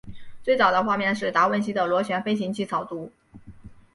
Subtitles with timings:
[0.41, 3.11] 最早的画面是达文西的螺旋飞行器草图。